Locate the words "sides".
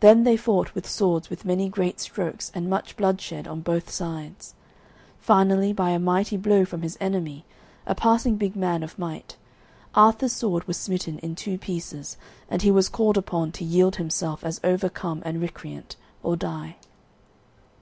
3.90-4.54